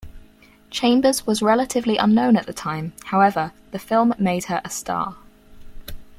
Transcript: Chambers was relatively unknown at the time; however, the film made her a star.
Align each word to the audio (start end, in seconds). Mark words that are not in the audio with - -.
Chambers 0.71 1.27
was 1.27 1.43
relatively 1.43 1.95
unknown 1.97 2.35
at 2.35 2.47
the 2.47 2.53
time; 2.53 2.93
however, 3.05 3.51
the 3.69 3.77
film 3.77 4.15
made 4.17 4.45
her 4.45 4.59
a 4.65 4.69
star. 4.71 5.15